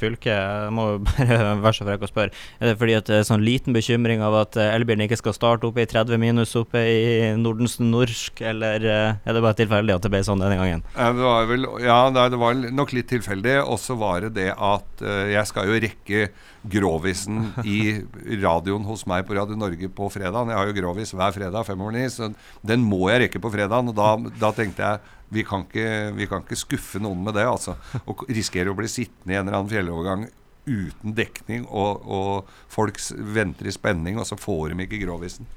fylke. 0.00 0.32
Jeg 0.32 0.72
må 0.72 0.86
bare 1.10 1.36
være 1.60 1.74
så 1.76 1.84
frekk 1.84 2.06
å 2.06 2.10
spørre, 2.10 2.32
er 2.56 2.72
det 2.72 2.78
fordi 2.80 2.96
at 2.96 3.10
det 3.10 3.20
er 3.20 3.28
sånn 3.28 3.44
liten 3.44 3.76
bekymring 3.76 4.24
av 4.24 4.38
at 4.40 4.56
elbilen 4.64 5.04
ikke 5.04 5.20
skal 5.20 5.36
starte 5.36 5.68
oppe 5.68 5.84
i 5.84 5.90
30 5.90 6.20
minus 6.22 6.56
oppe 6.56 6.80
i 6.88 7.04
Nordens 7.36 7.76
Norsk, 7.82 8.40
eller 8.40 8.88
er 8.88 9.20
det 9.20 9.44
bare 9.44 9.60
tilfeldig 9.60 9.98
at 9.98 10.06
det 10.06 10.12
ble 10.14 10.24
sånn 10.24 10.40
denne 10.40 10.56
gangen? 10.56 10.86
Det 10.96 11.28
var 11.28 11.52
vel, 11.52 11.68
ja, 11.84 12.00
det 12.16 12.40
var 12.40 12.64
nok 12.80 12.96
litt 12.96 13.12
tilfeldig, 13.12 13.58
og 13.66 13.76
så 13.82 13.98
var 14.00 14.24
det 14.24 14.36
det 14.40 14.52
at 14.56 15.04
jeg 15.04 15.44
skal 15.52 15.68
jo 15.68 15.82
rekke 15.84 16.30
Grovisen 16.68 17.52
i 17.64 18.00
radioen 18.42 18.84
hos 18.88 19.04
meg 19.08 19.24
på 19.28 19.36
Radio 19.38 19.56
Norge 19.58 19.88
på 19.94 20.08
fredag. 20.12 20.50
Jeg 20.50 20.58
har 20.58 20.68
jo 20.68 20.76
Grovis 20.76 21.14
hver 21.14 21.34
fredag 21.34 21.57
fem 21.66 21.80
over 21.82 21.94
ni, 21.94 22.06
så 22.12 22.30
den 22.66 22.84
må 22.86 23.08
jeg 23.12 23.26
rekke 23.26 23.42
på 23.42 23.52
fredag. 23.54 23.90
Og 23.90 23.96
da, 23.96 24.14
da 24.40 24.52
tenkte 24.56 24.84
jeg 24.84 25.14
vi 25.28 25.44
kan, 25.44 25.66
ikke, 25.66 25.88
vi 26.16 26.26
kan, 26.28 26.44
ikke, 26.44 26.56
skuffe 26.56 27.00
noen 27.04 27.20
med 27.26 27.36
det, 27.36 27.44
altså. 27.44 27.76
Og 28.08 28.24
risikere 28.32 28.72
å 28.72 28.76
bli 28.78 28.88
sittende 28.88 29.34
i 29.34 29.36
en 29.36 29.44
eller 29.44 29.58
annen 29.58 29.72
fjellovergang 29.72 30.28
uten 30.68 31.14
dekning, 31.16 31.64
og, 31.68 32.04
og, 32.04 32.48
folk 32.68 33.00
venter 33.36 33.68
i 33.68 33.72
spenning, 33.72 34.18
og 34.20 34.26
så 34.28 34.36
får 34.36 34.72
de 34.74 34.84
ikke 34.84 35.00
grovisen. 35.00 35.48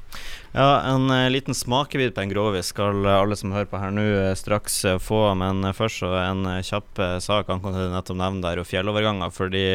Ja, 0.55 0.81
en 0.87 1.11
uh, 1.11 1.27
liten 1.31 1.55
smakebit 1.55 2.15
på 2.15 2.23
en 2.23 2.31
grovis 2.31 2.71
skal 2.71 3.03
alle 3.11 3.35
som 3.39 3.51
hører 3.55 3.67
på 3.71 3.79
her 3.81 3.91
nå, 3.95 4.05
uh, 4.07 4.31
straks 4.39 4.81
uh, 4.87 4.97
få. 5.03 5.23
Men 5.39 5.67
først 5.75 6.03
så 6.03 6.13
en 6.19 6.47
kjapp 6.63 7.03
sak 7.23 7.51
angående 7.51 7.91
nettopp 7.91 8.19
nevne 8.19 8.43
der 8.45 8.63
og 8.63 8.67
fjelloverganger. 8.71 9.31
fordi 9.35 9.65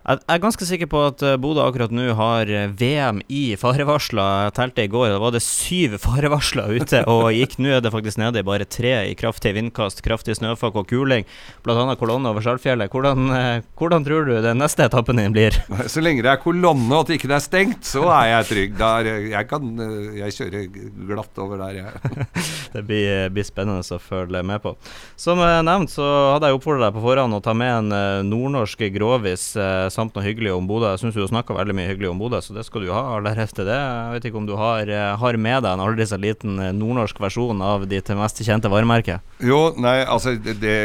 jeg 0.00 0.20
er 0.32 0.40
ganske 0.40 0.64
sikker 0.64 0.88
på 0.88 1.00
at 1.10 1.22
eh, 1.26 1.36
Bodø 1.40 1.60
akkurat 1.60 1.92
nå 1.92 2.14
har 2.16 2.48
eh, 2.48 2.70
VM 2.72 3.20
i 3.28 3.54
farevarsler. 3.60 4.46
Jeg 4.46 4.54
telte 4.56 4.84
i 4.86 4.90
går, 4.90 5.10
da 5.12 5.18
var 5.20 5.34
det 5.34 5.42
syv 5.44 5.98
farevarsler 6.06 6.72
ute 6.80 7.02
og 7.10 7.28
gikk. 7.36 7.58
Nå 7.60 7.74
er 7.76 7.82
det 7.84 7.92
faktisk 7.92 8.20
nede 8.20 8.40
i 8.40 8.46
bare 8.46 8.64
tre 8.64 8.94
i 9.10 9.16
kraftig 9.18 9.52
vindkast, 9.58 10.00
kraftig 10.06 10.38
snøfakk 10.38 10.78
og 10.80 10.88
kuling. 10.88 11.28
Bl.a. 11.66 11.84
kolonne 12.00 12.32
over 12.32 12.44
Saltfjellet. 12.44 12.88
Hvordan, 12.92 13.28
eh, 13.36 13.66
hvordan, 13.76 14.06
tror 14.06 14.24
du 14.24 14.38
den 14.40 14.62
neste 14.62 14.86
etappen 14.88 15.20
din 15.20 15.36
blir? 15.36 15.58
Så 15.92 16.00
lenge 16.00 16.24
det 16.24 16.32
er 16.32 16.40
kolonne 16.40 16.88
og 16.94 17.04
at 17.04 17.12
det 17.12 17.20
ikke 17.20 17.34
er 17.36 17.44
stengt, 17.44 17.84
så 17.86 18.06
er 18.14 18.30
jeg 18.30 18.48
trygg. 18.54 18.74
Der, 18.80 19.12
jeg 19.34 19.48
kan 19.50 19.68
jeg 20.16 20.36
kjører 20.38 20.66
glatt 21.10 21.40
over 21.42 21.60
der, 21.60 21.76
jeg. 21.82 22.26
det 22.74 22.86
blir, 22.88 23.28
blir, 23.34 23.44
spennende 23.46 23.84
å 23.84 24.00
følge 24.00 24.40
med 24.46 24.64
på. 24.64 24.74
Som 25.20 25.40
nevnt 25.40 25.92
så 25.92 26.06
hadde 26.32 26.48
jeg 26.48 26.56
oppfordret 26.56 26.88
deg 26.88 26.96
på 26.96 27.04
forhånd 27.04 27.36
å 27.36 27.44
ta 27.44 27.52
med 27.56 27.92
en 27.92 28.28
nordnorsk 28.30 28.88
grovis 28.94 29.50
samt 29.94 30.16
noe 30.16 30.24
hyggelig 30.24 30.52
om 30.54 30.68
Bodø. 30.68 30.90
Jeg 30.92 31.02
syns 31.02 31.18
du 31.18 31.24
snakka 31.28 31.56
veldig 31.56 31.76
mye 31.76 31.88
hyggelig 31.90 32.10
om 32.10 32.20
Bodø, 32.20 32.40
så 32.44 32.56
det 32.56 32.66
skal 32.68 32.86
du 32.86 32.92
ha. 32.94 33.02
Ære 33.18 33.46
det. 33.50 33.66
Jeg 33.66 34.14
vet 34.14 34.28
ikke 34.30 34.40
om 34.40 34.48
du 34.48 34.56
har, 34.58 34.88
eh, 34.88 35.16
har 35.20 35.36
med 35.36 35.62
deg 35.64 35.72
en 35.72 35.84
aldri 35.84 36.06
så 36.06 36.18
liten 36.20 36.58
eh, 36.58 36.72
nordnorsk 36.76 37.20
versjon 37.20 37.62
av 37.62 37.88
ditt 37.90 38.08
mest 38.18 38.42
kjente 38.44 38.70
varemerke? 38.72 39.20
Jo, 39.44 39.74
nei, 39.76 40.00
altså 40.04 40.36
det 40.38 40.76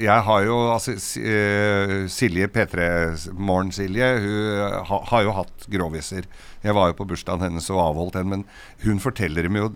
jeg 0.00 0.24
har 0.24 0.44
jo 0.46 0.56
altså, 0.72 0.94
eh, 1.20 2.06
Silje 2.08 2.48
P3 2.48 2.86
Morgen-Silje 3.36 4.08
Hun 4.22 4.84
ha, 4.88 5.00
har 5.10 5.26
jo 5.26 5.34
hatt 5.36 5.66
groviser. 5.70 6.28
Jeg 6.64 6.76
var 6.76 6.90
jo 6.90 6.96
på 6.98 7.06
bursdagen 7.08 7.44
hennes 7.46 7.68
og 7.72 7.80
avholdt 7.82 8.18
den, 8.18 8.32
men 8.32 8.44
hun 8.84 9.00
forteller 9.00 9.46
dem 9.48 9.56
jo 9.56 9.70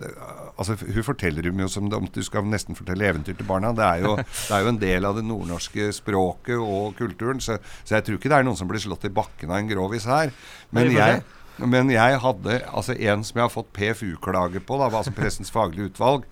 altså, 0.57 0.75
Hun 0.77 1.03
forteller 1.03 1.47
dem 1.47 1.59
jo 1.59 1.69
som 1.71 1.87
om 1.93 2.09
du 2.13 2.21
skal 2.23 2.45
nesten 2.45 2.77
fortelle 2.77 3.07
eventyr 3.09 3.37
til 3.37 3.47
barna. 3.47 3.73
Det 3.75 3.85
er 3.85 4.03
jo, 4.05 4.15
det 4.17 4.53
er 4.53 4.65
jo 4.65 4.73
en 4.73 4.81
del 4.81 5.09
av 5.09 5.17
det 5.17 5.25
nordnorske 5.25 5.89
språket 5.95 6.61
og 6.61 6.93
kulturen, 6.99 7.41
så, 7.41 7.57
så, 7.83 7.97
jeg 7.97 8.05
tror 8.05 8.19
ikke 8.19 8.31
det 8.31 8.39
er 8.39 8.47
noen 8.47 8.59
som 8.59 8.69
blir 8.69 8.83
slått 8.83 9.09
i 9.09 9.13
bakken 9.13 9.51
av 9.51 9.61
en 9.61 9.71
grovis 9.71 10.05
her. 10.09 10.33
Men 10.75 10.93
jeg 10.93 11.23
men 11.57 11.91
jeg 11.93 12.19
hadde 12.19 12.57
altså 12.67 12.95
en 12.95 13.23
som 13.23 13.39
jeg 13.39 13.45
har 13.45 13.53
fått 13.53 13.71
PFU-klage 13.75 14.59
på, 14.65 14.79
da, 14.81 14.89
altså 14.89 15.13
Pressens 15.15 15.53
faglige 15.53 15.91
utvalg. 15.91 16.25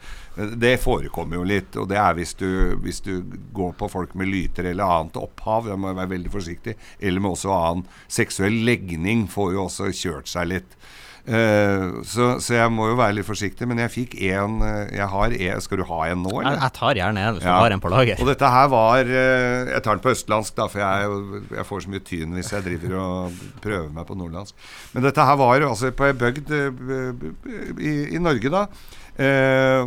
Det 0.59 0.73
forekommer 0.81 1.39
jo 1.39 1.45
litt. 1.47 1.77
Og 1.79 1.87
det 1.91 1.99
er 2.01 2.17
hvis 2.17 2.33
du, 2.39 2.49
hvis 2.83 2.99
du 3.05 3.21
går 3.55 3.75
på 3.79 3.89
folk 3.91 4.17
med 4.19 4.31
lyter 4.31 4.67
eller 4.71 4.97
annet 4.97 5.19
opphav. 5.21 5.69
Da 5.69 5.77
må 5.79 5.91
jeg 5.91 6.01
være 6.01 6.13
veldig 6.15 6.33
forsiktig. 6.33 6.75
Eller 6.99 7.23
med 7.23 7.37
også 7.37 7.53
annen 7.55 7.87
seksuell 8.11 8.59
legning 8.67 9.27
får 9.31 9.55
jo 9.55 9.65
også 9.67 9.93
kjørt 9.93 10.31
seg 10.31 10.51
litt. 10.51 10.77
Uh, 11.23 12.03
så, 12.03 12.33
så, 12.43 12.57
jeg 12.57 12.71
må 12.75 12.89
jo 12.89 12.97
være 12.99 13.15
litt 13.15 13.27
forsiktig. 13.27 13.67
Men 13.69 13.79
jeg 13.85 13.93
fikk 13.93 14.15
en 14.27 14.57
Jeg 14.91 15.05
har 15.07 15.35
en 15.37 15.61
Skal 15.63 15.79
du 15.79 15.85
ha 15.87 15.99
en 16.11 16.23
nå, 16.25 16.33
eller? 16.41 16.57
Jeg, 16.57 16.61
jeg 16.65 16.75
tar 16.75 16.99
gjerne 16.99 17.21
en 17.23 17.37
hvis 17.37 17.45
ja. 17.47 17.53
har 17.63 17.75
en 17.75 17.83
på 17.83 17.91
lager. 17.93 18.19
Og 18.19 18.31
dette 18.31 18.49
her 18.55 18.71
var 18.73 19.11
uh, 19.11 19.59
Jeg 19.71 19.85
tar 19.85 19.95
den 19.95 20.03
på 20.03 20.11
østlandsk, 20.11 20.57
da, 20.57 20.67
for 20.71 20.83
jeg, 20.83 21.45
jeg 21.59 21.69
får 21.69 21.85
så 21.85 21.93
mye 21.93 22.03
tyn 22.09 22.35
hvis 22.39 22.51
jeg 22.55 22.67
driver 22.67 22.97
og 23.03 23.45
prøver 23.63 23.93
meg 23.95 24.09
på 24.09 24.17
nordlandsk. 24.19 24.67
Men 24.95 25.07
dette 25.07 25.29
her 25.29 25.39
var 25.39 25.67
altså 25.69 25.93
på 25.95 26.09
ei 26.09 26.17
bygd 26.17 26.51
i, 26.53 27.93
i, 28.15 28.19
Norge, 28.21 28.51
da. 28.51 28.65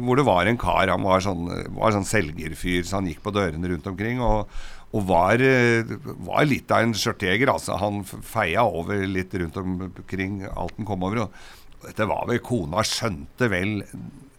hvor 0.02 0.18
det 0.18 0.26
var 0.26 0.48
en 0.48 0.58
kar. 0.60 0.88
Han 0.88 1.04
var 1.04 1.24
sånn, 1.24 1.50
var 1.76 1.94
sånn 1.94 2.08
selgerfyr, 2.08 2.86
så 2.86 2.98
han 3.00 3.10
gikk 3.10 3.20
på 3.24 3.34
dørene 3.34 3.74
rundt 3.74 3.88
omkring. 3.90 4.22
og 4.24 4.48
og 4.94 5.06
var, 5.08 5.42
eh, 5.42 5.96
var, 6.24 6.44
litt 6.46 6.70
av 6.70 6.84
en 6.84 6.94
skjørtjeger. 6.96 7.50
Altså. 7.52 7.76
Han 7.80 8.04
feia 8.06 8.64
over 8.64 9.02
litt 9.10 9.34
rundt 9.34 9.58
omkring 9.60 10.44
alt 10.46 10.76
han 10.78 10.88
kom 10.88 11.04
over. 11.06 11.26
Og 11.26 11.88
dette 11.88 12.06
var 12.08 12.28
vel 12.30 12.40
Kona 12.44 12.84
skjønte 12.86 13.50
vel 13.52 13.80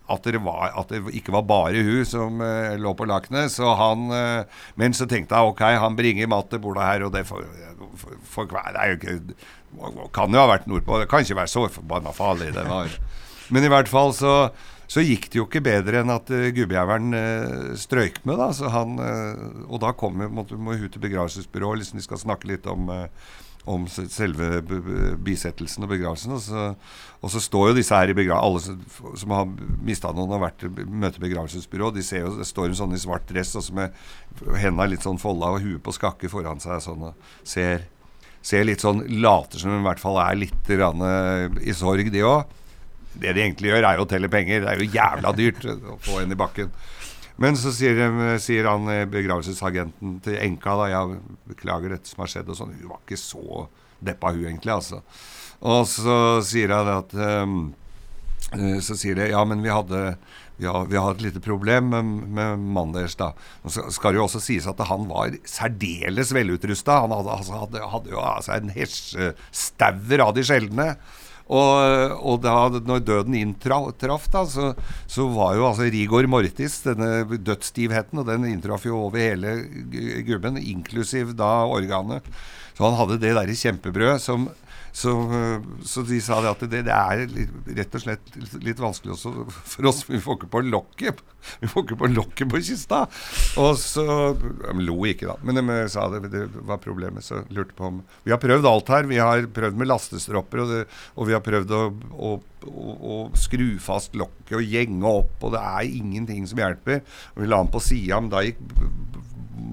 at 0.08 0.24
det, 0.24 0.40
var, 0.40 0.72
at 0.80 0.88
det 0.94 1.02
ikke 1.20 1.34
var 1.36 1.44
bare 1.44 1.82
hun 1.84 2.06
som 2.08 2.40
uh, 2.40 2.78
lå 2.80 2.94
på 2.96 3.08
lakenet. 3.10 3.52
Så 3.52 3.68
uh, 3.68 4.48
Men 4.80 4.96
så 4.96 5.06
tenkte 5.10 5.36
jeg 5.36 5.52
ok, 5.52 5.64
han 5.84 6.00
bringer 6.00 6.32
mat 6.32 6.48
til 6.50 6.64
bordet 6.64 6.88
her, 6.88 7.04
og 7.04 7.12
det 7.12 7.26
for, 7.28 7.44
for, 8.00 8.16
for, 8.24 8.48
det 8.48 8.80
er 8.80 8.94
jo 8.94 9.00
ikke 9.02 10.08
Kan 10.16 10.32
jo 10.32 10.40
ha 10.40 10.48
vært 10.48 10.70
nordpå. 10.72 11.02
Det 11.02 11.10
kan 11.12 11.26
ikke 11.26 11.42
være 11.42 11.52
så 11.52 11.68
forbanna 11.68 12.16
farlig. 12.16 12.54
Det 12.56 12.64
var. 12.70 12.96
Men 13.52 13.68
i 13.68 13.72
hvert 13.72 13.92
fall 13.92 14.16
så 14.16 14.38
så 14.88 15.04
gikk 15.04 15.28
det 15.32 15.42
jo 15.42 15.46
ikke 15.48 15.64
bedre 15.66 16.02
enn 16.02 16.14
at 16.14 16.30
uh, 16.32 16.48
gubbjævelen 16.56 17.16
uh, 17.16 17.74
strøyk 17.80 18.22
med. 18.24 18.40
da, 18.40 18.54
så 18.56 18.72
han, 18.72 18.96
uh, 19.02 19.66
Og 19.68 19.82
da 19.84 19.92
kom 19.92 20.16
vi, 20.22 20.30
måtte, 20.32 20.56
må 20.56 20.78
hun 20.80 20.88
til 20.92 21.04
begravelsesbyrået. 21.04 21.82
Liksom, 21.82 22.00
de 22.00 22.06
skal 22.06 22.22
snakke 22.22 22.48
litt 22.48 22.70
om, 22.72 22.88
om 23.68 23.88
selve 23.92 24.62
bisettelsen 25.28 25.84
og 25.84 25.92
begravelsen. 25.92 26.38
Og 26.38 26.40
så, 26.46 26.70
og 27.20 27.34
så, 27.34 27.42
står 27.44 27.72
jo 27.72 27.78
disse 27.82 28.00
her 28.00 28.14
i 28.14 28.30
alle 28.32 28.62
som, 28.64 29.34
har 29.36 29.50
mista 29.84 30.14
noen 30.16 30.38
og 30.38 30.46
vært 30.46 30.64
møter 30.88 31.20
begravelsesbyrå, 31.26 31.92
de 31.92 32.06
ser 32.08 32.24
jo, 32.24 32.38
det 32.40 32.48
står 32.48 32.72
en 32.72 32.80
sånn 32.80 32.96
i 32.96 33.02
svart 33.02 33.28
dress 33.28 33.58
og 33.60 33.66
så 33.68 33.76
med 33.76 33.98
henda 34.56 34.88
litt 34.88 35.04
sånn 35.04 35.20
folda 35.20 35.52
og 35.58 35.66
huet 35.66 35.84
på 35.84 35.96
skakke 35.98 36.32
foran 36.32 36.64
seg 36.64 36.80
sånn, 36.86 37.10
og 37.10 37.44
ser, 37.44 37.84
ser 38.40 38.64
litt 38.70 38.86
sånn 38.86 39.04
Later 39.20 39.60
som 39.60 39.76
hun 39.76 39.84
i 39.84 39.90
hvert 39.90 40.04
fall 40.04 40.22
er 40.24 40.40
litt 40.46 40.72
i 40.72 41.76
sorg, 41.76 42.14
de 42.14 42.24
òg. 42.24 42.56
Det 43.14 43.34
de 43.34 43.44
egentlig 43.44 43.72
gjør, 43.72 43.88
er 43.88 43.98
jo 43.98 44.06
å 44.06 44.10
telle 44.10 44.30
penger. 44.32 44.64
Det 44.64 44.72
er 44.74 44.84
jo 44.84 44.92
jævla 44.94 45.34
dyrt 45.38 45.66
å 45.68 45.98
få 46.04 46.22
en 46.22 46.36
i 46.36 46.40
bakken. 46.40 46.72
Men 47.42 47.58
så 47.58 47.72
sier, 47.74 48.00
sier 48.42 48.66
han 48.66 48.90
eh, 48.90 49.06
begravelsesagenten 49.10 50.18
til 50.26 50.40
enka 50.42 50.74
da, 50.80 50.88
ja, 50.90 51.02
beklager 51.50 51.94
dette 51.94 52.10
som 52.10 52.24
har 52.24 52.32
skjedd, 52.34 52.50
og 52.50 52.58
sånn. 52.58 52.74
Hun 52.80 52.94
var 52.94 53.04
ikke 53.04 53.20
så 53.22 53.68
deppa, 54.02 54.34
hun 54.34 54.48
egentlig, 54.50 54.74
altså. 54.74 55.04
Og 55.66 55.84
så 55.90 56.16
sier 56.46 56.70
han 56.70 56.90
at 56.92 57.14
um, 57.18 57.54
Så 58.78 58.94
sier 58.94 59.18
de 59.18 59.32
ja, 59.32 59.40
men 59.42 59.64
vi 59.66 59.72
hadde 59.74 60.02
har, 60.66 60.86
vi 60.90 60.98
har 60.98 61.14
et 61.14 61.22
lite 61.22 61.42
problem 61.44 61.92
med, 61.92 62.06
med 62.34 62.60
mannen 62.60 62.96
deres. 62.96 63.16
da. 63.20 63.32
Nå 63.62 63.70
skal 63.94 64.14
det 64.14 64.22
jo 64.22 64.26
også 64.26 64.42
sies 64.42 64.66
at 64.70 64.80
han 64.90 65.06
var 65.10 65.36
særdeles 65.46 66.34
velutrusta. 66.34 67.04
Han 67.04 67.14
hadde, 67.14 67.36
altså, 67.36 67.60
hadde, 67.62 67.84
hadde 67.94 68.14
jo 68.14 68.22
altså, 68.24 68.56
en 68.56 68.74
hesjestauer 68.74 70.24
av 70.26 70.34
de 70.38 70.46
sjeldne. 70.48 70.88
Og, 71.48 72.14
og 72.28 72.42
da 72.44 72.56
når 72.84 73.04
døden 73.08 73.38
inntraff, 73.40 74.28
da, 74.34 74.44
så, 74.52 74.74
så, 75.08 75.28
var 75.32 75.56
jo 75.56 75.68
altså 75.70 75.88
rigor 75.94 76.28
mortis, 76.28 76.82
denne 76.84 77.24
dødsstivheten, 77.40 78.20
og 78.20 78.28
den 78.28 78.50
inntraff 78.52 78.88
jo 78.88 79.00
over 79.06 79.22
hele 79.22 79.56
gubben, 80.28 80.60
inklusiv 80.60 81.32
da 81.40 81.52
organet. 81.72 82.28
Så 82.76 82.86
han 82.86 82.98
hadde 83.00 83.20
det 83.24 83.34
derre 83.34 83.56
kjempebrød 83.58 84.20
som 84.22 84.50
så, 84.98 85.12
så, 85.86 86.02
de 86.08 86.18
sa 86.24 86.40
det 86.42 86.50
at 86.56 86.64
det, 86.72 86.80
det 86.88 86.94
er 86.94 87.20
rett 87.78 87.98
og 87.98 88.02
slett 88.02 88.38
litt 88.66 88.80
vanskelig 88.82 89.14
også 89.14 89.34
for 89.54 89.90
oss. 89.92 90.00
Vi 90.10 90.18
får 90.24 90.40
ikke 90.40 90.50
på 90.56 90.62
lokket 90.66 91.22
Vi 91.62 91.70
får 91.70 91.86
ikke 91.86 92.00
på 92.02 92.10
lokket 92.16 92.50
på 92.50 92.62
kista. 92.66 93.04
Og 93.62 93.78
så 93.78 94.06
De 94.34 94.74
lo 94.82 94.98
ikke, 95.06 95.30
da. 95.30 95.38
Men 95.46 95.62
de 95.62 95.78
sa 95.94 96.08
det, 96.16 96.32
det 96.34 96.48
var 96.66 96.82
problemet. 96.82 97.26
Så 97.28 97.44
lurte 97.54 97.78
på 97.78 97.92
om 97.92 98.02
Vi 98.26 98.34
har 98.34 98.42
prøvd 98.42 98.66
alt 98.72 98.90
her. 98.96 99.10
Vi 99.12 99.22
har 99.22 99.46
prøvd 99.54 99.78
med 99.78 99.92
lastestropper, 99.92 100.64
og, 100.64 100.74
det, 100.74 100.82
og 101.14 101.30
vi 101.30 101.38
har 101.38 101.46
prøvd 101.46 101.76
å, 101.78 101.84
å, 102.18 102.34
å, 102.66 102.98
å 102.98 103.20
skru 103.38 103.70
fast 103.84 104.18
lokket 104.18 104.58
og 104.58 104.66
gjenge 104.66 105.14
opp, 105.22 105.38
og 105.44 105.54
det 105.54 105.62
er 105.62 105.98
ingenting 106.02 106.50
som 106.50 106.64
hjelper. 106.64 107.04
Og 107.36 107.46
vi 107.46 107.52
la 107.54 107.62
den 107.62 107.74
på 107.74 107.84
sida, 107.86 108.18
men 108.18 108.34
da 108.34 108.42
gikk 108.48 108.66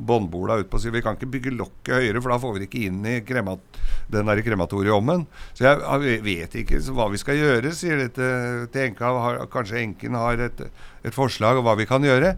båndbola 0.06 0.58
ut 0.60 0.70
på 0.70 0.80
siden. 0.80 0.96
Vi 0.98 1.02
kan 1.04 1.16
ikke 1.18 1.30
bygge 1.32 1.54
lokket 1.54 1.96
høyere, 1.98 2.22
for 2.22 2.34
da 2.34 2.38
får 2.42 2.54
vi 2.56 2.68
ikke 2.68 2.82
inn 2.88 3.00
i 3.08 3.16
kremat, 3.26 3.80
den 4.12 4.30
der 4.30 4.42
krematorieommen. 4.46 5.26
Så 5.56 5.66
jeg, 5.66 6.20
vet 6.24 6.58
ikke 6.62 6.80
hva 6.94 7.08
vi 7.12 7.20
skal 7.20 7.40
gjøre, 7.40 7.72
sier 7.76 8.04
det 8.04 8.10
til, 8.18 8.66
til 8.74 8.88
enka. 8.88 9.12
Har, 9.24 9.40
kanskje 9.52 9.80
enken 9.82 10.18
har 10.18 10.44
et, 10.48 10.62
et 11.04 11.16
forslag 11.16 11.60
om 11.60 11.66
hva 11.66 11.76
vi 11.80 11.88
kan 11.88 12.04
gjøre? 12.04 12.34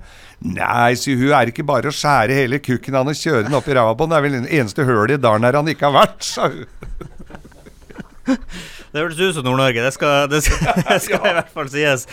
Nei, 0.47 0.93
sier 1.01 1.19
hun, 1.21 1.33
er 1.33 1.47
det 1.47 1.57
ikke 1.57 1.69
bare 1.69 1.93
å 1.93 1.97
skjære 1.97 2.41
hele 2.43 2.63
kukken 2.63 2.99
han 2.99 3.13
og 3.13 3.19
kjøre 3.19 3.47
den 3.49 3.59
opp 3.59 3.69
i 3.71 3.77
ræva 3.77 3.97
på 3.97 4.07
den? 4.07 4.15
Det 4.15 4.21
er 4.21 4.27
vel 4.29 4.39
eneste 4.61 4.87
hølet 4.89 5.19
i 5.19 5.23
dalen 5.27 5.49
her 5.49 5.61
han 5.61 5.75
ikke 5.75 5.91
har 5.91 5.99
vært, 6.01 6.27
sa 6.27 6.51
hun. 6.53 6.67
Det 8.97 9.03
høres 9.05 9.19
ut 9.21 9.37
som 9.37 9.45
Nord-Norge, 9.45 9.83
det 9.85 9.93
skal, 9.93 10.25
det 10.33 10.39
skal, 10.47 10.79
det 10.89 10.97
skal 11.05 11.21
ja. 11.21 11.29
i 11.29 11.37
hvert 11.37 11.53
fall 11.53 11.69
sies. 11.69 12.07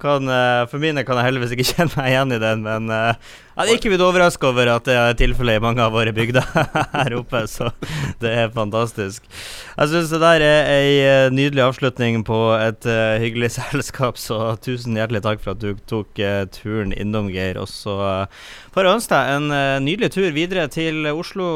Kan, 0.00 0.24
uh, 0.24 0.64
for 0.72 0.80
mine 0.80 1.04
kan 1.04 1.20
jeg 1.20 1.28
heldigvis 1.28 1.52
ikke 1.52 1.68
kjenne 1.74 1.92
meg 1.98 2.14
igjen 2.14 2.32
i 2.32 2.40
den, 2.40 2.64
men 2.64 2.88
uh, 2.88 3.32
jeg 3.60 3.74
er 3.74 3.76
ikke 3.76 3.90
blitt 3.92 4.04
overraska 4.06 4.48
over 4.48 4.70
at 4.72 4.86
det 4.88 4.94
er 4.96 5.16
tilfellet 5.20 5.58
i 5.58 5.60
mange 5.60 5.84
av 5.84 5.92
våre 5.92 6.14
bygder 6.16 6.46
her 6.94 7.16
oppe, 7.18 7.42
så 7.50 7.68
det 8.22 8.30
er 8.32 8.54
fantastisk. 8.54 9.26
Jeg 9.74 9.90
syns 9.90 10.14
det 10.14 10.20
der 10.22 10.44
er 10.46 10.70
ei 10.72 10.94
eh, 11.04 11.26
nydelig 11.34 11.66
avslutning 11.66 12.22
på 12.24 12.38
et 12.56 12.88
hyggelig 13.20 13.50
selskap, 13.58 14.16
så 14.16 14.54
tusen 14.64 14.96
hjertelig 14.96 15.20
takk 15.26 15.44
for 15.44 15.52
at 15.52 15.60
du 15.60 15.76
tok 15.90 16.22
turen 16.56 16.94
innom, 16.96 17.28
Geir. 17.34 17.60
Og 17.60 17.68
så 17.68 17.98
får 18.72 18.88
jeg 18.88 18.96
ønske 18.96 19.18
deg 19.18 19.34
en 19.34 19.84
nydelig 19.84 20.12
tur 20.16 20.30
videre 20.32 20.64
til 20.72 21.04
Oslo. 21.12 21.50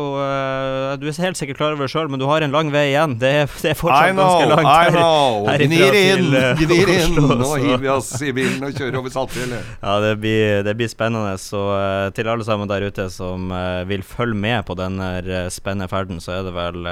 du 1.00 1.08
er 1.08 1.22
helt 1.24 1.40
sikkert 1.40 1.62
klar 1.62 1.72
over 1.78 1.86
det 1.86 1.94
sjøl, 1.94 2.12
men 2.12 2.20
du 2.20 2.28
har 2.28 2.44
en 2.44 2.52
lang 2.52 2.74
vei 2.74 2.90
igjen. 2.90 3.16
Det 3.22 3.32
er, 3.44 3.48
det 3.62 3.72
er 3.72 3.80
fortsatt 3.80 4.12
ganske 4.20 4.52
langt. 4.52 4.73
I 4.74 4.90
know! 4.90 5.46
Gnir 5.60 5.94
inn! 5.94 6.30
Gnir 6.58 6.92
inn! 6.96 7.14
Nå 7.14 7.50
hiver 7.62 7.82
vi 7.82 7.92
oss 7.92 8.10
i 8.22 8.32
bilen 8.34 8.64
og 8.66 8.74
kjører 8.74 8.98
over 9.00 9.14
Saltfjellet. 9.14 9.72
Ja, 9.80 9.96
det 10.02 10.14
blir, 10.22 10.62
det 10.66 10.74
blir 10.78 10.90
spennende. 10.90 11.36
Så 11.38 11.60
uh, 11.70 12.08
til 12.16 12.30
alle 12.30 12.46
sammen 12.46 12.70
der 12.70 12.88
ute 12.88 13.06
som 13.12 13.52
uh, 13.54 13.84
vil 13.88 14.02
følge 14.06 14.38
med 14.38 14.64
på 14.66 14.76
denne 14.78 15.12
spennende 15.54 15.88
ferden, 15.90 16.20
så 16.22 16.38
er 16.38 16.48
det 16.48 16.54
vel 16.56 16.88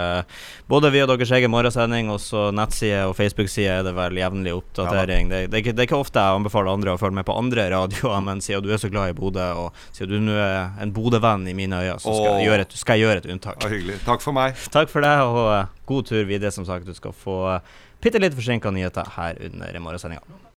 både 0.70 0.92
via 0.94 1.06
deres 1.08 1.32
egen 1.34 1.50
morgensending 1.52 2.10
og 2.12 2.20
så 2.22 2.48
nettside 2.54 3.02
og 3.08 3.16
Facebook-side 3.18 3.72
er 3.72 3.86
det 3.86 3.94
vel 3.96 4.18
jevnlig 4.20 4.54
oppdatering. 4.56 5.30
Ja, 5.30 5.42
det, 5.46 5.50
det, 5.52 5.72
det, 5.72 5.84
er 5.84 5.88
ikke, 5.88 6.00
ofte 6.02 6.22
jeg 6.22 6.38
anbefaler 6.38 6.72
andre 6.72 6.94
å 6.94 7.00
følge 7.00 7.18
med 7.18 7.28
på 7.28 7.36
andre 7.38 7.68
radioer, 7.72 8.22
men 8.24 8.42
siden 8.44 8.64
du 8.64 8.72
er 8.72 8.80
så 8.82 8.90
glad 8.92 9.12
i 9.12 9.16
Bodø, 9.18 9.48
og 9.64 9.84
siden 9.94 10.12
du 10.12 10.30
nå 10.30 10.38
er 10.38 10.72
en 10.82 10.94
Bodø-venn 10.94 11.46
i 11.50 11.56
mine 11.56 11.82
øyne, 11.82 11.98
så 12.02 12.14
skal, 12.16 12.40
jeg 12.42 12.64
et, 12.66 12.76
skal 12.78 12.98
jeg 12.98 13.06
gjøre 13.06 13.22
et 13.22 13.30
unntak. 13.34 13.62
Ja, 13.62 13.72
hyggelig. 13.72 14.00
Takk 14.06 14.24
for 14.24 14.36
meg. 14.36 14.58
Takk 14.74 14.92
for 14.92 15.04
deg, 15.04 15.24
og 15.26 15.82
god 15.92 16.08
tur 16.10 16.24
videre. 16.28 16.52
Som 16.52 16.66
sagt, 16.68 16.86
du 16.86 16.94
skal 16.96 17.14
få 17.16 17.38
bitte 18.02 18.18
litt 18.22 18.34
forsinka 18.34 18.70
nyheter 18.74 19.06
her 19.16 19.38
under 19.48 19.78
morgensendinga. 19.80 20.42